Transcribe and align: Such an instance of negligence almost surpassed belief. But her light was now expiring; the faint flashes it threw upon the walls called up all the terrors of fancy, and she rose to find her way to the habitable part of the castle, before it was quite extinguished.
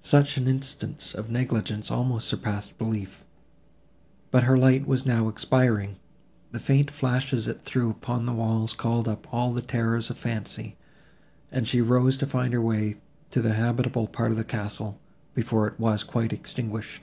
Such 0.00 0.36
an 0.38 0.48
instance 0.48 1.14
of 1.14 1.30
negligence 1.30 1.88
almost 1.88 2.26
surpassed 2.26 2.76
belief. 2.78 3.24
But 4.32 4.42
her 4.42 4.58
light 4.58 4.88
was 4.88 5.06
now 5.06 5.28
expiring; 5.28 5.98
the 6.50 6.58
faint 6.58 6.90
flashes 6.90 7.46
it 7.46 7.62
threw 7.62 7.88
upon 7.88 8.26
the 8.26 8.32
walls 8.32 8.72
called 8.72 9.06
up 9.06 9.32
all 9.32 9.52
the 9.52 9.62
terrors 9.62 10.10
of 10.10 10.18
fancy, 10.18 10.76
and 11.52 11.68
she 11.68 11.80
rose 11.80 12.16
to 12.16 12.26
find 12.26 12.52
her 12.52 12.60
way 12.60 12.96
to 13.30 13.40
the 13.40 13.54
habitable 13.54 14.08
part 14.08 14.32
of 14.32 14.36
the 14.36 14.42
castle, 14.42 14.98
before 15.32 15.68
it 15.68 15.78
was 15.78 16.02
quite 16.02 16.32
extinguished. 16.32 17.02